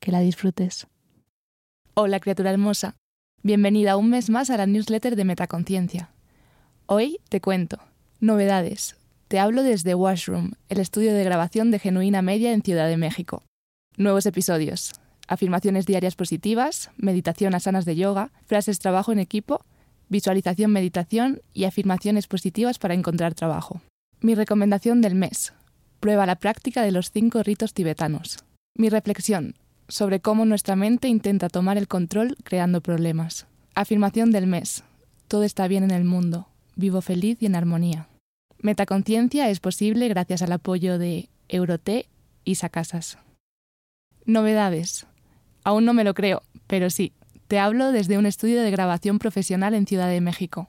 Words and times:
que 0.00 0.12
la 0.12 0.20
disfrutes. 0.20 0.86
Hola 1.94 2.20
criatura 2.20 2.50
hermosa, 2.50 2.96
bienvenida 3.42 3.96
un 3.96 4.10
mes 4.10 4.30
más 4.30 4.50
a 4.50 4.56
la 4.56 4.66
newsletter 4.66 5.16
de 5.16 5.24
Metaconciencia. 5.24 6.10
Hoy 6.86 7.18
te 7.28 7.40
cuento 7.40 7.78
novedades. 8.20 8.96
Te 9.28 9.38
hablo 9.38 9.62
desde 9.62 9.94
Washroom, 9.94 10.52
el 10.68 10.80
estudio 10.80 11.12
de 11.12 11.24
grabación 11.24 11.70
de 11.70 11.78
Genuina 11.78 12.22
Media 12.22 12.52
en 12.52 12.62
Ciudad 12.62 12.88
de 12.88 12.96
México. 12.96 13.42
Nuevos 13.96 14.26
episodios, 14.26 14.92
afirmaciones 15.28 15.86
diarias 15.86 16.14
positivas, 16.14 16.90
meditación 16.96 17.54
asanas 17.54 17.84
de 17.84 17.96
yoga, 17.96 18.32
frases 18.46 18.78
trabajo 18.78 19.12
en 19.12 19.18
equipo, 19.18 19.64
visualización 20.08 20.70
meditación 20.72 21.42
y 21.52 21.64
afirmaciones 21.64 22.26
positivas 22.26 22.78
para 22.78 22.94
encontrar 22.94 23.34
trabajo. 23.34 23.80
Mi 24.20 24.34
recomendación 24.34 25.00
del 25.00 25.14
mes. 25.14 25.52
Prueba 26.00 26.26
la 26.26 26.36
práctica 26.36 26.82
de 26.82 26.92
los 26.92 27.10
cinco 27.10 27.42
ritos 27.42 27.72
tibetanos. 27.72 28.44
Mi 28.76 28.88
reflexión 28.88 29.54
sobre 29.88 30.20
cómo 30.20 30.44
nuestra 30.44 30.76
mente 30.76 31.08
intenta 31.08 31.48
tomar 31.48 31.78
el 31.78 31.88
control 31.88 32.36
creando 32.44 32.80
problemas. 32.80 33.46
Afirmación 33.74 34.30
del 34.30 34.46
mes. 34.46 34.84
Todo 35.28 35.44
está 35.44 35.68
bien 35.68 35.84
en 35.84 35.90
el 35.90 36.04
mundo. 36.04 36.48
Vivo 36.76 37.00
feliz 37.00 37.38
y 37.40 37.46
en 37.46 37.56
armonía. 37.56 38.08
Metaconciencia 38.58 39.50
es 39.50 39.60
posible 39.60 40.08
gracias 40.08 40.42
al 40.42 40.52
apoyo 40.52 40.98
de 40.98 41.28
Euroté 41.48 42.06
y 42.44 42.54
Sacasas. 42.56 43.18
Novedades. 44.24 45.06
Aún 45.64 45.84
no 45.84 45.92
me 45.92 46.04
lo 46.04 46.14
creo, 46.14 46.42
pero 46.66 46.90
sí, 46.90 47.12
te 47.48 47.58
hablo 47.58 47.92
desde 47.92 48.18
un 48.18 48.26
estudio 48.26 48.62
de 48.62 48.70
grabación 48.70 49.18
profesional 49.18 49.74
en 49.74 49.86
Ciudad 49.86 50.08
de 50.08 50.20
México. 50.20 50.68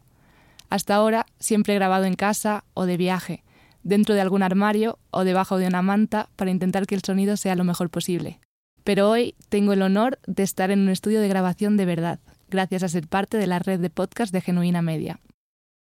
Hasta 0.70 0.96
ahora 0.96 1.26
siempre 1.40 1.74
he 1.74 1.78
grabado 1.78 2.06
en 2.06 2.16
casa 2.16 2.64
o 2.74 2.86
de 2.86 2.98
viaje, 2.98 3.44
dentro 3.84 4.16
de 4.16 4.22
algún 4.22 4.44
armario 4.44 5.00
o 5.12 5.24
debajo 5.24 5.58
de 5.58 5.68
una 5.68 5.82
manta 5.82 6.30
para 6.36 6.52
intentar 6.52 6.86
que 6.86 6.96
el 6.96 7.04
sonido 7.04 7.38
sea 7.38 7.56
lo 7.56 7.64
mejor 7.64 7.90
posible 7.90 8.40
pero 8.86 9.10
hoy 9.10 9.34
tengo 9.50 9.74
el 9.74 9.82
honor 9.82 10.20
de 10.28 10.44
estar 10.44 10.70
en 10.70 10.80
un 10.80 10.90
estudio 10.90 11.20
de 11.20 11.28
grabación 11.28 11.76
de 11.76 11.86
verdad, 11.86 12.20
gracias 12.50 12.84
a 12.84 12.88
ser 12.88 13.08
parte 13.08 13.36
de 13.36 13.48
la 13.48 13.58
red 13.58 13.80
de 13.80 13.90
podcast 13.90 14.32
de 14.32 14.42
Genuina 14.42 14.84
Media. 14.84 15.20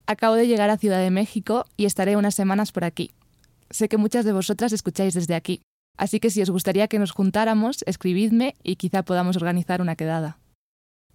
Acabo 0.06 0.36
de 0.36 0.46
llegar 0.46 0.70
a 0.70 0.78
Ciudad 0.78 1.00
de 1.00 1.10
México 1.10 1.66
y 1.76 1.86
estaré 1.86 2.16
unas 2.16 2.36
semanas 2.36 2.70
por 2.70 2.84
aquí. 2.84 3.10
Sé 3.70 3.88
que 3.88 3.96
muchas 3.96 4.24
de 4.24 4.32
vosotras 4.32 4.72
escucháis 4.72 5.14
desde 5.14 5.34
aquí, 5.34 5.62
así 5.98 6.20
que 6.20 6.30
si 6.30 6.42
os 6.42 6.50
gustaría 6.50 6.86
que 6.86 7.00
nos 7.00 7.10
juntáramos, 7.10 7.82
escribidme 7.86 8.54
y 8.62 8.76
quizá 8.76 9.02
podamos 9.02 9.36
organizar 9.36 9.82
una 9.82 9.96
quedada. 9.96 10.38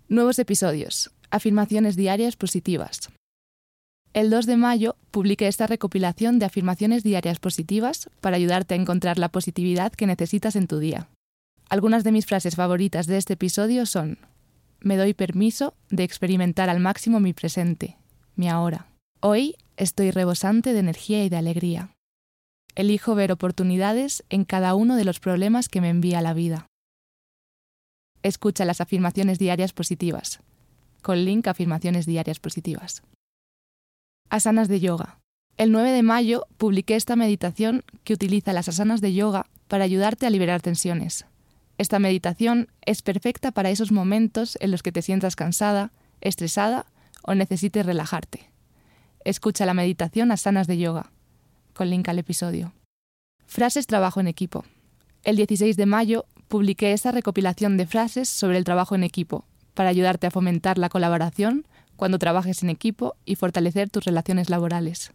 Nuevos 0.10 0.40
episodios. 0.40 1.12
Afirmaciones 1.32 1.96
diarias 1.96 2.36
positivas. 2.36 3.10
El 4.14 4.30
2 4.30 4.46
de 4.46 4.58
mayo 4.58 4.98
publiqué 5.12 5.48
esta 5.48 5.68
recopilación 5.68 6.38
de 6.38 6.46
afirmaciones 6.46 7.04
diarias 7.04 7.40
positivas 7.40 8.10
para 8.20 8.36
ayudarte 8.36 8.74
a 8.74 8.78
encontrar 8.78 9.20
la 9.20 9.30
positividad 9.30 9.94
que 9.94 10.08
necesitas 10.08 10.58
en 10.58 10.68
tu 10.68 10.80
día. 10.80 11.08
Algunas 11.70 12.04
de 12.06 12.14
mis 12.14 12.26
frases 12.26 12.56
favoritas 12.56 13.08
de 13.08 13.18
este 13.18 13.34
episodio 13.34 13.86
son, 13.86 14.20
me 14.80 14.96
doy 14.96 15.14
permiso 15.14 15.76
de 15.90 16.04
experimentar 16.04 16.70
al 16.70 16.80
máximo 16.80 17.20
mi 17.20 17.34
presente, 17.34 17.98
mi 18.36 18.48
ahora. 18.48 18.88
Hoy 19.20 19.56
estoy 19.76 20.12
rebosante 20.12 20.72
de 20.72 20.80
energía 20.80 21.26
y 21.26 21.30
de 21.30 21.36
alegría. 21.36 21.92
Elijo 22.76 23.16
ver 23.16 23.32
oportunidades 23.32 24.24
en 24.30 24.46
cada 24.46 24.76
uno 24.76 24.96
de 24.96 25.04
los 25.04 25.20
problemas 25.20 25.68
que 25.68 25.82
me 25.82 25.90
envía 25.90 26.22
la 26.22 26.34
vida. 26.34 26.68
Escucha 28.24 28.64
las 28.64 28.80
afirmaciones 28.80 29.38
diarias 29.38 29.74
positivas. 29.74 30.40
Con 31.02 31.26
link 31.26 31.48
Afirmaciones 31.48 32.06
diarias 32.06 32.40
positivas. 32.40 33.04
Asanas 34.30 34.68
de 34.68 34.80
yoga. 34.80 35.20
El 35.58 35.72
9 35.72 35.92
de 35.92 36.04
mayo 36.04 36.46
publiqué 36.58 36.96
esta 36.96 37.16
meditación 37.16 37.84
que 38.04 38.14
utiliza 38.14 38.54
las 38.54 38.70
asanas 38.70 39.02
de 39.02 39.14
yoga 39.14 39.48
para 39.68 39.84
ayudarte 39.84 40.28
a 40.28 40.30
liberar 40.30 40.62
tensiones, 40.62 41.26
esta 41.78 42.00
meditación 42.00 42.70
es 42.86 43.02
perfecta 43.02 43.52
para 43.52 43.70
esos 43.70 43.92
momentos 43.92 44.58
en 44.62 44.72
los 44.72 44.82
que 44.82 44.92
te 44.92 45.02
sientas 45.02 45.36
cansada, 45.36 45.92
estresada 46.22 46.88
o 47.24 47.36
necesites 47.36 47.86
relajarte. 47.86 48.50
Escucha 49.24 49.66
la 49.66 49.74
meditación 49.74 50.32
a 50.32 50.38
sanas 50.38 50.68
de 50.68 50.78
yoga, 50.78 51.12
con 51.74 51.90
link 51.90 52.08
al 52.10 52.20
episodio. 52.20 52.74
Frases 53.46 53.86
trabajo 53.86 54.20
en 54.20 54.28
equipo. 54.28 54.66
El 55.24 55.36
16 55.36 55.78
de 55.78 55.86
mayo 55.86 56.26
publiqué 56.48 56.94
esta 56.94 57.12
recopilación 57.12 57.78
de 57.78 57.86
frases 57.86 58.30
sobre 58.30 58.58
el 58.58 58.64
trabajo 58.64 58.96
en 58.96 59.04
equipo, 59.04 59.46
para 59.74 59.90
ayudarte 59.90 60.26
a 60.28 60.32
fomentar 60.32 60.78
la 60.80 60.90
colaboración 60.90 61.68
cuando 61.96 62.18
trabajes 62.18 62.64
en 62.64 62.70
equipo 62.70 63.16
y 63.26 63.36
fortalecer 63.36 63.90
tus 63.90 64.06
relaciones 64.06 64.50
laborales. 64.50 65.12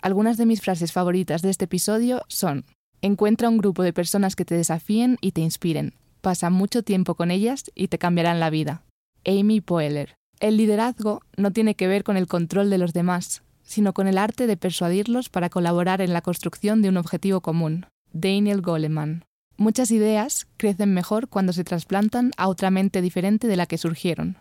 Algunas 0.00 0.36
de 0.36 0.46
mis 0.46 0.60
frases 0.60 0.92
favoritas 0.92 1.42
de 1.42 1.50
este 1.50 1.64
episodio 1.64 2.22
son 2.28 2.64
Encuentra 3.06 3.48
un 3.48 3.58
grupo 3.58 3.84
de 3.84 3.92
personas 3.92 4.34
que 4.34 4.44
te 4.44 4.56
desafíen 4.56 5.16
y 5.20 5.30
te 5.30 5.40
inspiren. 5.40 5.94
Pasa 6.22 6.50
mucho 6.50 6.82
tiempo 6.82 7.14
con 7.14 7.30
ellas 7.30 7.70
y 7.76 7.86
te 7.86 7.98
cambiarán 7.98 8.40
la 8.40 8.50
vida. 8.50 8.82
Amy 9.24 9.60
Poehler. 9.60 10.16
El 10.40 10.56
liderazgo 10.56 11.20
no 11.36 11.52
tiene 11.52 11.76
que 11.76 11.86
ver 11.86 12.02
con 12.02 12.16
el 12.16 12.26
control 12.26 12.68
de 12.68 12.78
los 12.78 12.92
demás, 12.92 13.44
sino 13.62 13.92
con 13.92 14.08
el 14.08 14.18
arte 14.18 14.48
de 14.48 14.56
persuadirlos 14.56 15.28
para 15.28 15.50
colaborar 15.50 16.00
en 16.00 16.12
la 16.12 16.20
construcción 16.20 16.82
de 16.82 16.88
un 16.88 16.96
objetivo 16.96 17.42
común. 17.42 17.86
Daniel 18.12 18.60
Goleman. 18.60 19.24
Muchas 19.56 19.92
ideas 19.92 20.48
crecen 20.56 20.92
mejor 20.92 21.28
cuando 21.28 21.52
se 21.52 21.62
trasplantan 21.62 22.32
a 22.36 22.48
otra 22.48 22.72
mente 22.72 23.02
diferente 23.02 23.46
de 23.46 23.54
la 23.54 23.66
que 23.66 23.78
surgieron. 23.78 24.36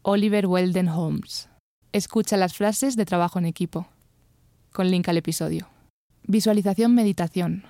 Oliver 0.00 0.46
Weldon 0.46 0.88
Holmes. 0.88 1.50
Escucha 1.92 2.38
las 2.38 2.54
frases 2.54 2.96
de 2.96 3.04
trabajo 3.04 3.38
en 3.38 3.44
equipo. 3.44 3.86
Con 4.72 4.90
link 4.90 5.06
al 5.10 5.18
episodio. 5.18 5.68
Visualización 6.26 6.94
meditación. 6.94 7.64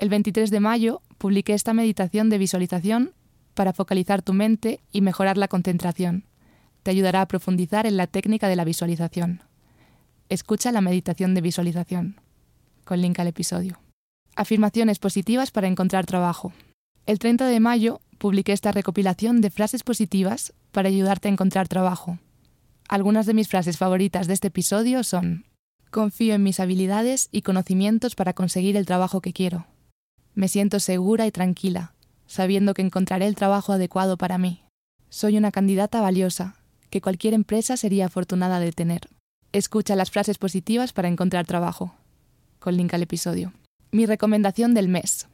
El 0.00 0.08
23 0.08 0.50
de 0.50 0.60
mayo 0.60 1.02
publiqué 1.18 1.52
esta 1.52 1.74
meditación 1.74 2.30
de 2.30 2.38
visualización 2.38 3.12
para 3.52 3.74
focalizar 3.74 4.22
tu 4.22 4.32
mente 4.32 4.80
y 4.90 5.02
mejorar 5.02 5.36
la 5.36 5.46
concentración. 5.46 6.24
Te 6.82 6.90
ayudará 6.90 7.20
a 7.20 7.28
profundizar 7.28 7.84
en 7.84 7.98
la 7.98 8.06
técnica 8.06 8.48
de 8.48 8.56
la 8.56 8.64
visualización. 8.64 9.42
Escucha 10.30 10.72
la 10.72 10.80
meditación 10.80 11.34
de 11.34 11.42
visualización. 11.42 12.18
Con 12.86 13.02
link 13.02 13.18
al 13.18 13.26
episodio. 13.26 13.78
Afirmaciones 14.36 14.98
positivas 14.98 15.50
para 15.50 15.68
encontrar 15.68 16.06
trabajo. 16.06 16.54
El 17.04 17.18
30 17.18 17.48
de 17.48 17.60
mayo 17.60 18.00
publiqué 18.16 18.52
esta 18.52 18.72
recopilación 18.72 19.42
de 19.42 19.50
frases 19.50 19.82
positivas 19.82 20.54
para 20.72 20.88
ayudarte 20.88 21.28
a 21.28 21.32
encontrar 21.32 21.68
trabajo. 21.68 22.18
Algunas 22.88 23.26
de 23.26 23.34
mis 23.34 23.48
frases 23.48 23.76
favoritas 23.76 24.28
de 24.28 24.32
este 24.32 24.48
episodio 24.48 25.04
son 25.04 25.44
Confío 25.90 26.36
en 26.36 26.42
mis 26.42 26.58
habilidades 26.58 27.28
y 27.32 27.42
conocimientos 27.42 28.14
para 28.14 28.32
conseguir 28.32 28.78
el 28.78 28.86
trabajo 28.86 29.20
que 29.20 29.34
quiero. 29.34 29.66
Me 30.40 30.48
siento 30.48 30.80
segura 30.80 31.26
y 31.26 31.30
tranquila, 31.30 31.92
sabiendo 32.26 32.72
que 32.72 32.80
encontraré 32.80 33.26
el 33.26 33.34
trabajo 33.34 33.74
adecuado 33.74 34.16
para 34.16 34.38
mí. 34.38 34.62
Soy 35.10 35.36
una 35.36 35.52
candidata 35.52 36.00
valiosa, 36.00 36.56
que 36.88 37.02
cualquier 37.02 37.34
empresa 37.34 37.76
sería 37.76 38.06
afortunada 38.06 38.58
de 38.58 38.72
tener. 38.72 39.02
Escucha 39.52 39.96
las 39.96 40.10
frases 40.10 40.38
positivas 40.38 40.94
para 40.94 41.08
encontrar 41.08 41.44
trabajo. 41.44 41.94
Con 42.58 42.78
link 42.78 42.94
al 42.94 43.02
episodio. 43.02 43.52
Mi 43.92 44.06
recomendación 44.06 44.72
del 44.72 44.88
mes. 44.88 45.28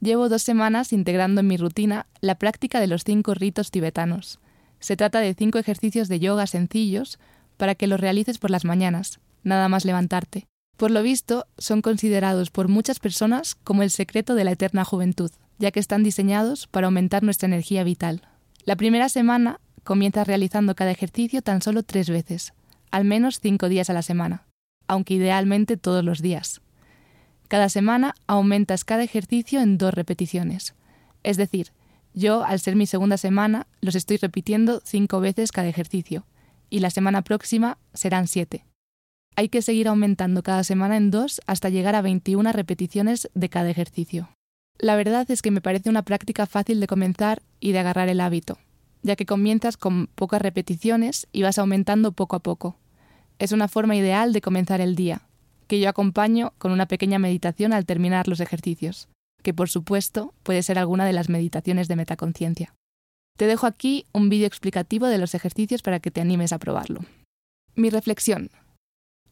Llevo 0.00 0.28
dos 0.28 0.42
semanas 0.42 0.92
integrando 0.92 1.42
en 1.42 1.46
mi 1.46 1.56
rutina 1.56 2.08
la 2.20 2.34
práctica 2.34 2.80
de 2.80 2.88
los 2.88 3.04
cinco 3.04 3.34
ritos 3.34 3.70
tibetanos. 3.70 4.40
Se 4.80 4.96
trata 4.96 5.20
de 5.20 5.32
cinco 5.34 5.58
ejercicios 5.58 6.08
de 6.08 6.18
yoga 6.18 6.48
sencillos 6.48 7.20
para 7.56 7.76
que 7.76 7.86
los 7.86 8.00
realices 8.00 8.38
por 8.38 8.50
las 8.50 8.64
mañanas, 8.64 9.20
nada 9.44 9.68
más 9.68 9.84
levantarte. 9.84 10.48
Por 10.80 10.90
lo 10.90 11.02
visto, 11.02 11.46
son 11.58 11.82
considerados 11.82 12.48
por 12.48 12.68
muchas 12.68 13.00
personas 13.00 13.54
como 13.54 13.82
el 13.82 13.90
secreto 13.90 14.34
de 14.34 14.44
la 14.44 14.52
eterna 14.52 14.82
juventud, 14.82 15.30
ya 15.58 15.72
que 15.72 15.78
están 15.78 16.02
diseñados 16.02 16.66
para 16.68 16.86
aumentar 16.86 17.22
nuestra 17.22 17.48
energía 17.48 17.84
vital. 17.84 18.22
La 18.64 18.76
primera 18.76 19.10
semana 19.10 19.60
comienza 19.84 20.24
realizando 20.24 20.74
cada 20.74 20.90
ejercicio 20.90 21.42
tan 21.42 21.60
solo 21.60 21.82
tres 21.82 22.08
veces, 22.08 22.54
al 22.90 23.04
menos 23.04 23.40
cinco 23.40 23.68
días 23.68 23.90
a 23.90 23.92
la 23.92 24.00
semana, 24.00 24.46
aunque 24.88 25.12
idealmente 25.12 25.76
todos 25.76 26.02
los 26.02 26.22
días. 26.22 26.62
Cada 27.48 27.68
semana 27.68 28.14
aumentas 28.26 28.86
cada 28.86 29.02
ejercicio 29.02 29.60
en 29.60 29.76
dos 29.76 29.92
repeticiones. 29.92 30.72
Es 31.22 31.36
decir, 31.36 31.72
yo, 32.14 32.42
al 32.42 32.58
ser 32.58 32.74
mi 32.74 32.86
segunda 32.86 33.18
semana, 33.18 33.66
los 33.82 33.96
estoy 33.96 34.16
repitiendo 34.16 34.80
cinco 34.82 35.20
veces 35.20 35.52
cada 35.52 35.68
ejercicio, 35.68 36.24
y 36.70 36.80
la 36.80 36.88
semana 36.88 37.20
próxima 37.20 37.76
serán 37.92 38.26
siete 38.28 38.64
hay 39.40 39.48
que 39.48 39.62
seguir 39.62 39.88
aumentando 39.88 40.42
cada 40.42 40.64
semana 40.64 40.98
en 40.98 41.10
dos 41.10 41.40
hasta 41.46 41.70
llegar 41.70 41.94
a 41.94 42.02
21 42.02 42.52
repeticiones 42.52 43.30
de 43.32 43.48
cada 43.48 43.70
ejercicio. 43.70 44.28
La 44.78 44.96
verdad 44.96 45.30
es 45.30 45.40
que 45.40 45.50
me 45.50 45.62
parece 45.62 45.88
una 45.88 46.02
práctica 46.02 46.44
fácil 46.44 46.78
de 46.78 46.86
comenzar 46.86 47.40
y 47.58 47.72
de 47.72 47.78
agarrar 47.78 48.10
el 48.10 48.20
hábito, 48.20 48.58
ya 49.02 49.16
que 49.16 49.24
comienzas 49.24 49.78
con 49.78 50.08
pocas 50.08 50.42
repeticiones 50.42 51.26
y 51.32 51.40
vas 51.40 51.58
aumentando 51.58 52.12
poco 52.12 52.36
a 52.36 52.40
poco. 52.40 52.76
Es 53.38 53.52
una 53.52 53.66
forma 53.66 53.96
ideal 53.96 54.34
de 54.34 54.42
comenzar 54.42 54.82
el 54.82 54.94
día, 54.94 55.22
que 55.68 55.80
yo 55.80 55.88
acompaño 55.88 56.52
con 56.58 56.70
una 56.70 56.84
pequeña 56.84 57.18
meditación 57.18 57.72
al 57.72 57.86
terminar 57.86 58.28
los 58.28 58.40
ejercicios, 58.40 59.08
que 59.42 59.54
por 59.54 59.70
supuesto 59.70 60.34
puede 60.42 60.62
ser 60.62 60.78
alguna 60.78 61.06
de 61.06 61.14
las 61.14 61.30
meditaciones 61.30 61.88
de 61.88 61.96
metaconciencia. 61.96 62.74
Te 63.38 63.46
dejo 63.46 63.66
aquí 63.66 64.04
un 64.12 64.28
vídeo 64.28 64.46
explicativo 64.46 65.06
de 65.06 65.16
los 65.16 65.34
ejercicios 65.34 65.80
para 65.80 65.98
que 65.98 66.10
te 66.10 66.20
animes 66.20 66.52
a 66.52 66.58
probarlo. 66.58 67.00
Mi 67.74 67.88
reflexión. 67.88 68.50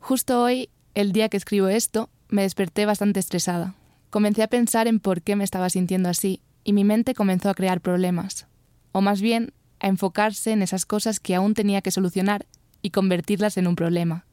Justo 0.01 0.43
hoy, 0.43 0.71
el 0.95 1.13
día 1.13 1.29
que 1.29 1.37
escribo 1.37 1.69
esto, 1.69 2.11
me 2.29 2.43
desperté 2.43 2.87
bastante 2.87 3.21
estresada. 3.21 3.75
Comencé 4.11 4.43
a 4.43 4.49
pensar 4.49 4.87
en 4.87 5.01
por 5.01 5.23
qué 5.23 5.37
me 5.37 5.45
estaba 5.45 5.71
sintiendo 5.71 6.09
así 6.09 6.41
y 6.65 6.73
mi 6.73 6.85
mente 6.85 7.15
comenzó 7.15 7.51
a 7.51 7.55
crear 7.55 7.81
problemas, 7.81 8.47
o 8.93 9.01
más 9.01 9.21
bien 9.21 9.53
a 9.81 9.89
enfocarse 9.89 10.53
en 10.53 10.63
esas 10.63 10.87
cosas 10.87 11.21
que 11.21 11.35
aún 11.35 11.55
tenía 11.55 11.83
que 11.83 11.91
solucionar 11.91 12.47
y 12.83 12.91
convertirlas 12.91 13.57
en 13.57 13.67
un 13.67 13.77
problema 13.77 14.25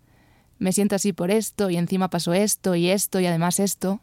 me 0.58 0.72
siento 0.72 0.96
así 0.96 1.14
por 1.14 1.32
esto 1.32 1.70
y 1.70 1.78
encima 1.78 2.10
pasó 2.10 2.34
esto 2.34 2.76
y 2.76 2.90
esto 2.90 3.20
y 3.20 3.26
además 3.26 3.60
esto. 3.60 4.02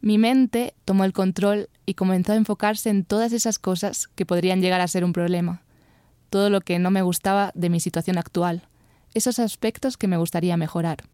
Mi 0.00 0.16
mente 0.16 0.74
tomó 0.84 1.04
el 1.04 1.12
control 1.12 1.68
y 1.84 1.94
comenzó 1.94 2.32
a 2.32 2.36
enfocarse 2.36 2.88
en 2.88 3.04
todas 3.04 3.32
esas 3.32 3.58
cosas 3.58 4.08
que 4.08 4.24
podrían 4.24 4.62
llegar 4.62 4.80
a 4.80 4.88
ser 4.88 5.04
un 5.04 5.12
problema, 5.12 5.62
todo 6.30 6.48
lo 6.48 6.62
que 6.62 6.78
no 6.78 6.90
me 6.90 7.02
gustaba 7.02 7.52
de 7.54 7.68
mi 7.68 7.80
situación 7.80 8.16
actual, 8.16 8.66
esos 9.14 9.38
aspectos 9.38 9.96
que 9.96 10.08
me 10.08 10.16
gustaría 10.16 10.56
mejorar. 10.56 11.04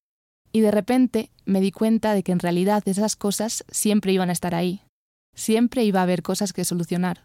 Y 0.53 0.61
de 0.61 0.71
repente 0.71 1.31
me 1.45 1.61
di 1.61 1.73
cuenta 1.73 2.15
de 2.15 2.23
que 2.23 2.33
en 2.33 2.39
realidad 2.39 2.83
esas 2.87 3.17
cosas 3.17 3.65
siempre 3.69 4.13
iban 4.13 4.31
a 4.31 4.33
estar 4.33 4.55
ahí, 4.55 4.83
siempre 5.35 5.85
iba 5.85 6.01
a 6.01 6.05
haber 6.05 6.23
cosas 6.23 6.53
que 6.53 6.65
solucionar, 6.65 7.25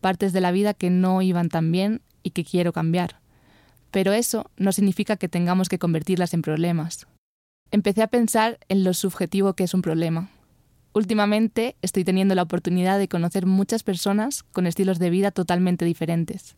partes 0.00 0.32
de 0.32 0.40
la 0.40 0.52
vida 0.52 0.74
que 0.74 0.90
no 0.90 1.22
iban 1.22 1.48
tan 1.48 1.70
bien 1.70 2.02
y 2.22 2.30
que 2.30 2.44
quiero 2.44 2.72
cambiar 2.72 3.20
pero 3.96 4.12
eso 4.12 4.50
no 4.58 4.72
significa 4.72 5.16
que 5.16 5.26
tengamos 5.26 5.70
que 5.70 5.78
convertirlas 5.78 6.34
en 6.34 6.42
problemas. 6.42 7.06
Empecé 7.70 8.02
a 8.02 8.08
pensar 8.08 8.58
en 8.68 8.84
lo 8.84 8.92
subjetivo 8.92 9.54
que 9.54 9.64
es 9.64 9.72
un 9.72 9.80
problema. 9.80 10.28
Últimamente 10.92 11.76
estoy 11.80 12.04
teniendo 12.04 12.34
la 12.34 12.42
oportunidad 12.42 12.98
de 12.98 13.08
conocer 13.08 13.46
muchas 13.46 13.82
personas 13.82 14.42
con 14.42 14.66
estilos 14.66 14.98
de 14.98 15.08
vida 15.08 15.30
totalmente 15.30 15.86
diferentes. 15.86 16.56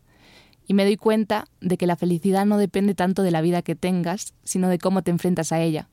Y 0.68 0.74
me 0.74 0.84
doy 0.84 0.96
cuenta 0.96 1.46
de 1.60 1.78
que 1.78 1.86
la 1.86 1.96
felicidad 1.96 2.46
no 2.46 2.58
depende 2.58 2.94
tanto 2.94 3.22
de 3.22 3.30
la 3.32 3.40
vida 3.40 3.62
que 3.62 3.74
tengas, 3.74 4.34
sino 4.44 4.68
de 4.68 4.78
cómo 4.78 5.02
te 5.02 5.10
enfrentas 5.10 5.50
a 5.50 5.60
ella. 5.60 5.88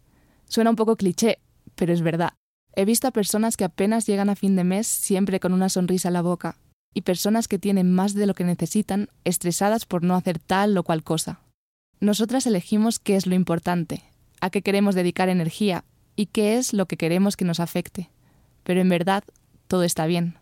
Suena 0.48 0.69
un 0.69 0.75
poco 0.75 0.98
cliché, 0.98 1.39
pero 1.75 1.94
es 1.94 2.01
verdad. 2.01 2.33
He 2.75 2.83
visto 2.83 3.07
a 3.07 3.12
personas 3.12 3.56
que 3.56 3.63
apenas 3.63 4.06
llegan 4.06 4.30
a 4.30 4.36
fin 4.36 4.57
de 4.57 4.66
mes 4.66 4.86
siempre 4.86 5.39
con 5.39 5.54
una 5.54 5.69
sonrisa 5.69 6.10
a 6.10 6.12
la 6.12 6.22
boca, 6.22 6.57
y 6.94 7.01
personas 7.01 7.48
que 7.48 7.57
tienen 7.57 7.94
más 7.94 8.13
de 8.13 8.27
lo 8.27 8.33
que 8.33 8.44
necesitan, 8.44 9.10
estresadas 9.24 9.86
por 9.86 10.04
no 10.04 10.13
hacer 10.13 10.39
tal 10.39 10.78
o 10.78 10.83
cual 10.83 11.04
cosa. 11.04 11.39
Nosotras 12.01 12.45
elegimos 12.45 13.00
qué 13.00 13.16
es 13.16 13.28
lo 13.28 13.36
importante, 13.36 14.04
a 14.42 14.50
qué 14.50 14.62
queremos 14.62 14.94
dedicar 14.94 15.30
energía 15.30 15.86
y 16.18 16.28
qué 16.28 16.57
es 16.57 16.74
lo 16.74 16.86
que 16.86 16.98
queremos 16.98 17.38
que 17.38 17.45
nos 17.45 17.62
afecte. 17.62 18.10
Pero 18.63 18.81
en 18.81 18.89
verdad, 18.89 19.24
todo 19.68 19.83
está 19.83 20.06
bien. 20.06 20.38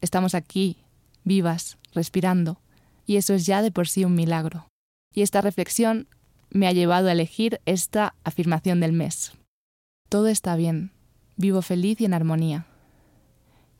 Estamos 0.00 0.34
aquí, 0.34 0.78
vivas, 1.22 1.78
respirando, 1.92 2.60
y 3.08 3.16
eso 3.16 3.32
es 3.32 3.46
ya 3.46 3.62
de 3.62 3.72
por 3.72 3.88
sí 3.88 4.04
un 4.04 4.14
milagro. 4.14 4.68
Y 5.14 5.22
esta 5.22 5.40
reflexión 5.40 6.08
me 6.50 6.68
ha 6.68 6.72
llevado 6.72 7.08
a 7.08 7.12
elegir 7.12 7.58
esta 7.64 8.14
afirmación 8.22 8.80
del 8.80 8.92
mes. 8.92 9.32
Todo 10.10 10.28
está 10.28 10.56
bien, 10.56 10.92
vivo 11.36 11.62
feliz 11.62 12.02
y 12.02 12.04
en 12.04 12.12
armonía. 12.12 12.66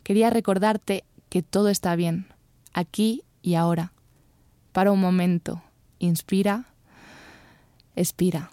Quería 0.03 0.31
recordarte 0.31 1.05
que 1.29 1.43
todo 1.43 1.69
está 1.69 1.95
bien, 1.95 2.29
aquí 2.73 3.23
y 3.43 3.55
ahora. 3.57 3.93
Para 4.73 4.93
un 4.93 5.01
momento, 5.01 5.63
inspira, 5.99 6.73
expira. 7.97 8.51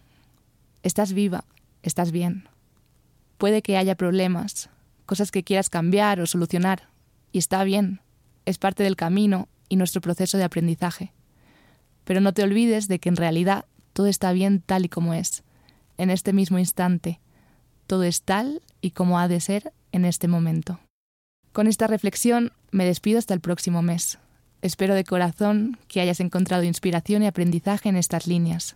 Estás 0.84 1.14
viva, 1.14 1.46
estás 1.84 2.12
bien. 2.12 2.50
Puede 3.38 3.62
que 3.62 3.78
haya 3.78 3.96
problemas, 3.96 4.70
cosas 5.06 5.32
que 5.32 5.44
quieras 5.44 5.70
cambiar 5.70 6.20
o 6.20 6.26
solucionar, 6.26 6.90
y 7.32 7.38
está 7.38 7.64
bien, 7.64 8.02
es 8.44 8.58
parte 8.58 8.84
del 8.84 8.98
camino 8.98 9.48
y 9.70 9.76
nuestro 9.76 10.02
proceso 10.02 10.38
de 10.38 10.44
aprendizaje. 10.44 11.14
Pero 12.04 12.22
no 12.22 12.34
te 12.34 12.44
olvides 12.44 12.88
de 12.88 13.00
que 13.00 13.10
en 13.10 13.16
realidad 13.16 13.66
todo 13.94 14.08
está 14.08 14.32
bien 14.34 14.62
tal 14.62 14.86
y 14.86 14.90
como 14.90 15.14
es, 15.14 15.44
en 15.98 16.10
este 16.10 16.34
mismo 16.34 16.60
instante. 16.60 17.20
Todo 17.88 18.04
es 18.04 18.22
tal 18.22 18.62
y 18.82 18.92
como 18.92 19.20
ha 19.20 19.28
de 19.28 19.40
ser 19.40 19.74
en 19.92 20.06
este 20.06 20.28
momento. 20.28 20.80
Con 21.52 21.68
esta 21.68 21.88
reflexión 21.88 22.52
me 22.72 22.86
despido 22.86 23.20
hasta 23.20 23.34
el 23.34 23.40
próximo 23.40 23.82
mes. 23.82 24.20
Espero 24.62 24.96
de 24.96 25.04
corazón 25.04 25.78
que 25.88 26.02
hayas 26.02 26.20
encontrado 26.20 26.64
inspiración 26.64 27.24
y 27.24 27.28
aprendizaje 27.28 27.88
en 27.88 27.96
estas 27.96 28.28
líneas. 28.28 28.76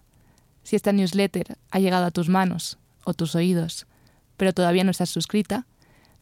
Si 0.64 0.76
esta 0.76 0.94
newsletter 0.94 1.58
ha 1.72 1.80
llegado 1.80 2.06
a 2.06 2.12
tus 2.12 2.30
manos 2.30 2.78
o 3.04 3.14
tus 3.14 3.36
oídos, 3.36 3.88
pero 4.38 4.54
todavía 4.54 4.84
no 4.84 4.92
estás 4.92 5.10
suscrita, 5.10 5.66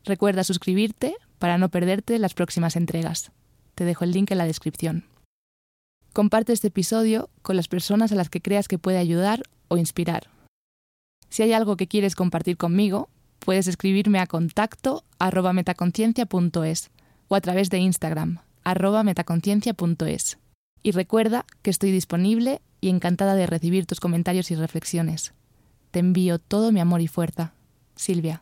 recuerda 0.06 0.44
suscribirte 0.44 1.16
para 1.38 1.58
no 1.58 1.70
perderte 1.70 2.18
las 2.18 2.34
próximas 2.34 2.76
entregas. 2.76 3.32
Te 3.78 3.86
dejo 3.86 4.06
el 4.06 4.12
link 4.12 4.32
en 4.32 4.40
la 4.40 4.48
descripción. 4.48 5.04
Comparte 6.12 6.52
este 6.52 6.70
episodio 6.70 7.30
con 7.44 7.56
las 7.56 7.68
personas 7.68 8.12
a 8.12 8.16
las 8.16 8.28
que 8.28 8.42
creas 8.42 8.68
que 8.68 8.80
puede 8.80 8.98
ayudar 8.98 9.44
o 9.68 9.78
inspirar. 9.78 10.32
Si 11.30 11.44
hay 11.44 11.54
algo 11.54 11.78
que 11.78 11.86
quieres 11.86 12.16
compartir 12.16 12.58
conmigo, 12.58 13.08
puedes 13.38 13.68
escribirme 13.68 14.18
a 14.18 14.26
contacto 14.26 15.04
arroba 15.20 15.54
o 17.28 17.36
a 17.36 17.42
través 17.42 17.70
de 17.70 17.78
Instagram 17.78 18.40
arroba 18.64 19.04
metaconciencia.es. 19.04 20.40
Y 20.82 20.92
recuerda 20.92 21.46
que 21.62 21.70
estoy 21.70 21.92
disponible 21.92 22.62
y 22.82 22.90
encantada 22.90 23.36
de 23.36 23.46
recibir 23.46 23.86
tus 23.86 24.00
comentarios 24.00 24.50
y 24.50 24.56
reflexiones. 24.56 25.34
Te 25.92 26.00
envío 26.00 26.40
todo 26.40 26.72
mi 26.72 26.80
amor 26.80 27.02
y 27.02 27.08
fuerza. 27.08 27.54
Silvia. 27.96 28.42